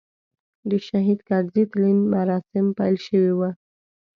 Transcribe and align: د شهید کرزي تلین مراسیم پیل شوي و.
د 0.69 0.71
شهید 0.87 1.19
کرزي 1.27 1.63
تلین 1.71 1.97
مراسیم 2.13 2.65
پیل 2.77 2.95
شوي 3.07 3.33
و. 3.37 3.41